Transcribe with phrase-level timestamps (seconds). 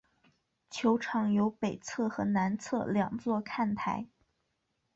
[0.71, 4.07] 球场有北侧和南侧两座看台。